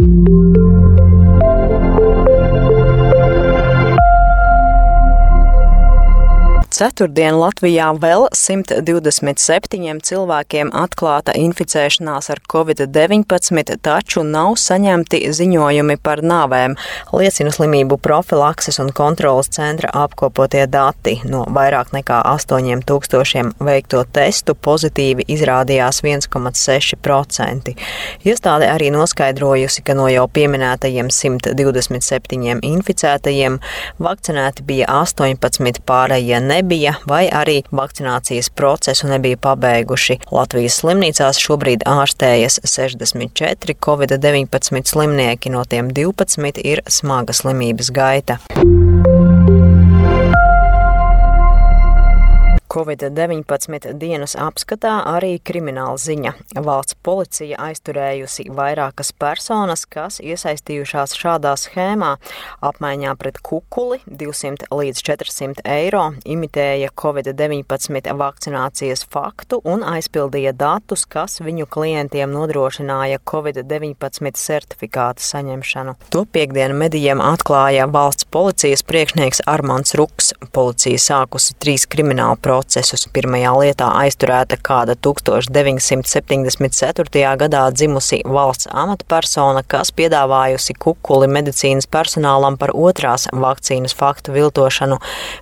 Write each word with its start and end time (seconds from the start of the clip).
you 0.00 0.39
Ceturtdien 6.80 7.36
Latvijā 7.36 7.90
vēl 8.00 8.22
127 8.32 9.98
cilvēkiem 10.08 10.70
atklāta 10.72 11.34
inficēšanās 11.36 12.30
ar 12.32 12.38
covid-19, 12.48 13.74
taču 13.84 14.22
nav 14.24 14.54
saņemti 14.56 15.20
ziņojumi 15.36 15.98
par 16.00 16.22
nāvēm, 16.24 16.78
liecina 17.12 17.52
slimību 17.52 17.98
profilakses 18.00 18.80
un 18.80 18.88
kontrolas 18.96 19.50
centra 19.52 19.90
apkopotie 20.04 20.62
dati. 20.72 21.18
No 21.28 21.42
vairāk 21.52 21.90
nekā 21.92 22.22
8000 22.30 23.60
veikto 23.60 24.06
testu 24.08 24.56
pozitīvi 24.56 25.28
izrādījās 25.36 26.00
1,6%. 26.00 27.76
Iestāde 28.24 28.70
arī 28.72 28.88
noskaidrojusi, 28.96 29.84
ka 29.84 29.98
no 30.00 30.08
jau 30.08 30.24
pieminētajiem 30.32 31.12
127 31.12 32.64
inficētajiem 32.72 33.60
vakcinēti 34.00 34.68
bija 34.72 34.88
18 35.04 35.84
pārējie 35.84 36.40
nebija 36.40 36.69
nebija, 36.70 36.94
vai 37.06 37.28
arī 37.28 37.62
vakcinācijas 37.72 38.50
procesu 38.54 39.08
nebija 39.10 39.36
pabeiguši. 39.42 40.20
Latvijas 40.30 40.78
slimnīcās 40.80 41.40
šobrīd 41.42 41.82
ārstējas 41.82 42.60
64 42.62 43.74
covid-19 43.82 44.86
slimnieki, 44.86 45.50
no 45.50 45.64
tiem 45.64 45.90
12 45.90 46.62
ir 46.62 46.84
smaga 46.86 47.34
slimības 47.34 47.90
gaita. 47.90 48.38
Covid-19 52.70 53.96
dienas 53.98 54.36
apskatā 54.38 55.00
arī 55.10 55.40
krimināla 55.42 55.96
ziņa. 55.98 56.30
Valsts 56.62 56.94
policija 57.02 57.56
aizturējusi 57.66 58.44
vairākas 58.54 59.10
personas, 59.18 59.82
kas 59.90 60.20
iesaistījušās 60.22 61.16
šādā 61.18 61.56
schēmā. 61.58 62.12
Apmaiņā 62.62 63.14
pret 63.18 63.40
kukuli 63.42 63.98
200 64.06 64.68
līdz 64.70 65.02
400 65.02 65.64
eiro 65.66 66.04
imitēja 66.22 66.92
Covid-19 66.94 68.14
vakcinācijas 68.20 69.02
faktu 69.10 69.58
un 69.66 69.82
aizpildīja 69.82 70.54
datus, 70.54 71.08
kas 71.10 71.40
viņu 71.42 71.66
klientiem 71.66 72.30
nodrošināja 72.30 73.18
Covid-19 73.26 74.38
certifikātu 74.38 75.26
saņemšanu. 75.26 75.96
To 76.14 76.22
piekdienu 76.22 76.78
medijiem 76.84 77.18
atklāja 77.18 77.90
valsts 77.90 78.30
policijas 78.30 78.86
priekšnieks 78.86 79.42
Armāns 79.50 79.98
Ruks. 79.98 80.36
Policija 80.54 81.02
sākusi 81.10 81.58
trīs 81.58 81.90
kriminālu 81.90 82.38
procesus 82.38 82.59
procesus. 82.60 83.08
Pirmajā 83.08 83.54
lietā 83.56 83.88
aizturēta 84.02 84.58
kāda 84.60 84.92
1974. 85.00 87.24
gadā 87.40 87.62
dzimusi 87.72 88.20
valsts 88.28 88.68
amatpersona, 88.68 89.64
kas 89.66 89.90
piedāvājusi 89.96 90.74
kukuli 90.78 91.26
medicīnas 91.30 91.86
personālam 91.88 92.58
par 92.60 92.70
otrās 92.74 93.28
vakcīnas 93.32 93.94
faktu 93.96 94.32
viltošanu. 94.36 94.98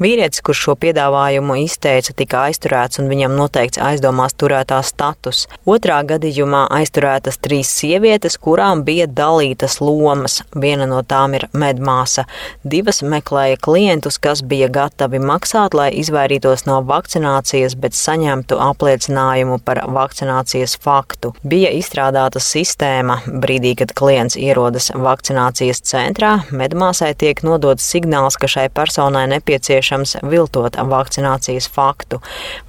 Vīrietis, 0.00 0.42
kurš 0.44 0.58
šo 0.66 0.74
piedāvājumu 0.80 1.54
izteica, 1.66 2.12
tika 2.16 2.36
aizturēts 2.48 2.98
un 3.02 3.08
viņam 3.12 3.32
noteikts 3.36 3.78
aizdomās 3.82 4.32
turētā 4.40 4.82
status. 4.86 5.38
Otrā 5.68 6.02
gadījumā 6.08 6.62
aizturētas 6.78 7.36
trīs 7.44 7.68
sievietes, 7.76 8.38
kurām 8.40 8.84
bija 8.88 9.06
dalītas 9.06 9.80
lomas. 9.84 10.34
Viena 10.56 10.86
no 10.88 11.02
tām 11.04 11.34
ir 11.36 11.44
medmāsa. 11.52 12.24
Divas 12.64 13.02
meklēja 13.04 13.56
klientus, 13.60 14.18
kas 14.22 14.42
bija 14.42 14.68
gatavi 14.72 15.18
maksāt, 15.20 15.74
lai 15.76 15.92
izvairītos 16.00 16.66
no 16.70 16.80
vakcīnas 16.86 17.01
vakcinācijas, 17.02 17.74
bet 17.76 17.94
saņemtu 17.94 18.58
apliecinājumu 18.62 19.58
par 19.64 19.82
vakcinācijas 19.90 20.76
faktu. 20.78 21.32
Bija 21.42 21.70
izstrādāta 21.74 22.40
sistēma 22.40 23.20
brīdī, 23.26 23.74
kad 23.78 23.92
klients 23.94 24.36
ierodas 24.36 24.92
vakcinācijas 24.94 25.82
centrā, 25.82 26.44
medmāsai 26.50 27.14
tiek 27.18 27.42
nodots 27.42 27.84
signāls, 27.84 28.38
ka 28.38 28.46
šai 28.46 28.68
personai 28.70 29.26
nepieciešams 29.32 30.20
viltot 30.22 30.76
vakcinācijas 30.76 31.68
faktu. 31.68 32.20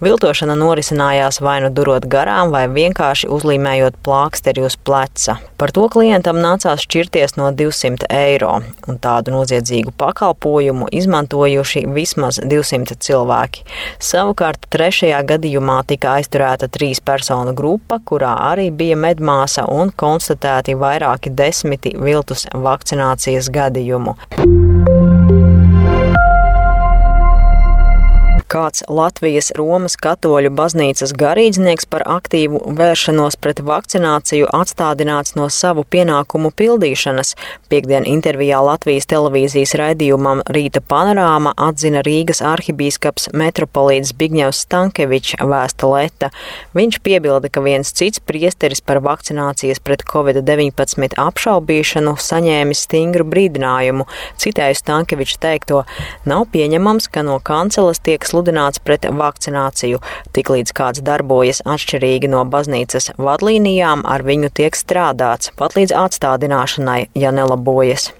Viltošana 0.00 0.56
norisinājās 0.56 1.40
vai 1.42 1.60
nu 1.62 1.70
durot 1.70 2.06
garām, 2.06 2.52
vai 2.52 2.66
vienkārši 2.68 3.28
uzlīmējot 3.28 4.00
plāksteri 4.04 4.64
uz 4.64 4.76
pleca. 4.76 5.38
Par 5.58 5.72
to 5.74 5.86
klientam 5.92 6.40
nācās 6.42 6.82
šķirties 6.86 7.36
no 7.36 7.52
200 7.52 8.08
eiro, 8.08 8.60
un 8.88 8.98
tādu 9.02 9.34
noziedzīgu 9.36 9.92
pakalpojumu 9.98 10.88
izmantojuši 10.92 11.84
vismaz 11.92 12.40
200 12.42 12.96
cilvēki. 13.02 13.66
Savukārt 14.22 14.68
trešajā 14.70 15.18
gadījumā 15.26 15.80
tika 15.90 16.12
aizturēta 16.20 16.68
trīs 16.70 17.00
personu 17.02 17.56
grupa, 17.58 17.98
kurā 18.06 18.36
arī 18.52 18.68
bija 18.70 18.94
medmāsa 18.94 19.64
un 19.66 19.90
konstatēti 19.98 20.76
vairāki 20.78 21.34
desmiti 21.42 21.96
viltus 21.98 22.46
vakcinācijas 22.54 23.50
gadījumu. 23.50 24.14
Kāds 28.52 28.84
Latvijas 28.92 29.48
Romas 29.56 29.94
katoļu 30.00 30.50
baznīcas 30.52 31.14
garīdznieks 31.16 31.86
par 31.88 32.04
aktīvu 32.18 32.60
vēršanos 32.76 33.38
pret 33.40 33.62
vakcināciju 33.64 34.48
atstādināts 34.52 35.36
no 35.38 35.48
savu 35.48 35.84
pienākumu 35.88 36.50
pildīšanas. 36.58 37.32
Piektdien 37.72 38.04
intervijā 38.08 38.60
Latvijas 38.64 39.08
televīzijas 39.08 39.72
raidījumam 39.80 40.42
Rīta 40.52 40.82
panorāma 40.84 41.54
atzina 41.56 42.02
Rīgas 42.04 42.42
arhibīskaps 42.44 43.30
metropolīts 43.32 44.12
Bigņevs 44.20 44.60
Stankevičs 44.66 45.38
vēsta 45.40 45.88
Leta. 45.88 46.30
Viņš 46.76 47.00
piebilda, 47.06 47.48
ka 47.48 47.64
viens 47.64 47.94
cits 47.96 48.20
priesteris 48.20 48.84
par 48.84 49.00
vakcinācijas 49.06 49.80
pret 49.80 50.04
covid-19 50.12 51.16
apšaubīšanu 51.22 52.16
saņēmis 52.20 52.84
stingru 52.88 53.24
brīdinājumu. 53.32 54.08
Citēju 54.42 54.80
Stankevičs 54.82 55.40
teikto, 55.40 55.84
nav 56.28 56.46
pieņemams, 56.52 57.08
ka 57.12 57.24
no 57.24 57.40
kanceles 57.40 58.02
tiek 58.04 58.20
sludināts 58.28 58.41
sludināts 58.42 58.82
pret 58.82 59.06
vakcināciju. 59.06 60.00
Tiklīdz 60.34 60.74
kāds 60.74 61.02
darbojas 61.02 61.62
atšķirīgi 61.64 62.28
no 62.28 62.44
baznīcas 62.44 63.12
vadlīnijām, 63.18 64.04
ar 64.04 64.22
viņu 64.22 64.50
tiek 64.54 64.74
strādāts, 64.74 65.52
pat 65.56 65.76
līdz 65.76 65.92
atstādināšanai, 65.94 67.10
ja 67.14 67.30
nelabojas. 67.30 68.12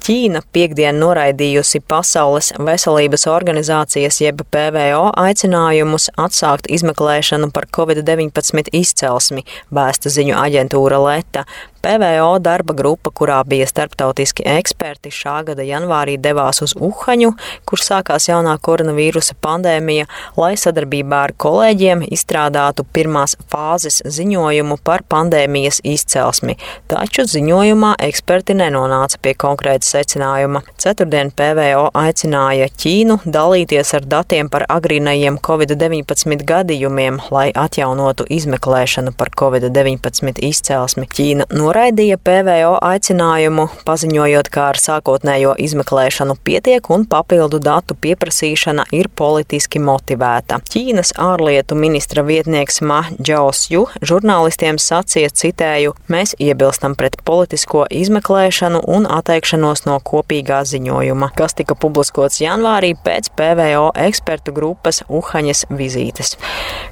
Ķīna 0.00 0.40
piekdien 0.50 0.96
noraidījusi 0.98 1.82
Pasaules 1.86 2.48
veselības 2.58 3.26
organizācijas 3.30 4.16
jeb 4.22 4.40
PVO 4.50 5.10
aicinājumus 5.20 6.08
atsākt 6.18 6.70
izmeklēšanu 6.72 7.50
par 7.54 7.68
covid-19 7.76 8.72
izcelsmi, 8.74 9.44
vēsta 9.70 10.10
ziņu 10.10 10.34
aģentūra 10.40 10.98
Leta. 11.04 11.44
PVO 11.80 12.38
darba 12.44 12.74
grupa, 12.76 13.10
kurā 13.10 13.38
bija 13.48 13.66
starptautiski 13.68 14.44
eksperti, 14.44 15.12
šā 15.14 15.38
gada 15.48 15.64
janvārī 15.64 16.18
devās 16.20 16.60
uz 16.64 16.74
Uhaņu, 16.76 17.30
kur 17.64 17.80
sākās 17.80 18.28
jaunā 18.28 18.56
koronavīrusa 18.60 19.36
pandēmija, 19.40 20.08
lai 20.36 20.52
sadarbībā 20.60 21.22
ar 21.28 21.34
kolēģiem 21.40 22.04
izstrādātu 22.12 22.84
pirmās 22.84 23.36
fāzes 23.52 24.02
ziņojumu 24.04 24.76
par 24.84 25.04
pandēmijas 25.08 25.80
izcelsmi. 25.88 26.58
Taču 26.90 27.24
ziņojumā 27.30 27.94
eksperti 28.10 28.58
nenonāca 28.60 29.20
pie 29.22 29.34
konkrēta 29.40 29.88
secinājuma. 29.88 30.62
Ceturtdien 30.80 31.32
PVO 31.36 31.88
aicināja 31.96 32.68
Ķīnu 32.80 33.20
dalīties 33.24 33.94
ar 33.96 34.04
datiem 34.16 34.52
par 34.52 34.66
agrīnajiem 34.68 35.40
Covid-19 35.46 36.44
gadījumiem, 36.48 37.22
lai 37.32 37.48
atjaunotu 37.56 38.28
izmeklēšanu 38.28 39.16
par 39.16 39.32
Covid-19 39.40 40.44
izcelsmi. 40.50 41.08
Ķīna 41.08 41.48
noraidīja 41.70 42.16
PVO 42.18 42.78
aicinājumu, 42.82 43.68
paziņojot, 43.86 44.48
ka 44.50 44.64
ar 44.72 44.78
sākotnējo 44.80 45.52
izmeklēšanu 45.62 46.34
pietiek 46.42 46.88
un 46.90 47.04
papildu 47.06 47.60
datu 47.62 47.94
pieprasīšana 47.94 48.88
ir 48.96 49.06
politiski 49.14 49.78
motivēta. 49.78 50.58
Ķīnas 50.72 51.14
ārlietu 51.20 51.78
ministra 51.78 52.24
vietnieks 52.26 52.80
Ma 52.82 53.04
Džaosju 53.14 53.84
žurnālistiem 54.02 54.80
sacīja, 54.82 55.30
citēju, 55.42 55.94
mēs 56.10 56.34
iebilstam 56.42 56.96
pret 56.98 57.20
politisko 57.28 57.84
izmeklēšanu 58.00 58.82
un 58.90 59.06
atteikšanos 59.06 59.86
no 59.86 60.00
kopīgā 60.02 60.64
ziņojuma, 60.72 61.30
kas 61.38 61.54
tika 61.60 61.78
publiskots 61.78 62.42
janvārī 62.42 62.96
pēc 62.98 63.30
PVO 63.38 63.92
ekspertu 64.08 64.56
grupas 64.56 65.04
Uhaņas 65.06 65.68
vizītes. 65.70 66.34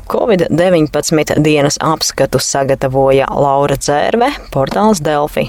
Covid-19 0.08 1.42
dienas 1.44 1.82
apskatu 1.82 2.38
sagatavoja 2.38 3.26
Laura 3.34 3.76
Dzērve, 3.80 4.30
portāls 4.68 5.00
Delfi. 5.00 5.48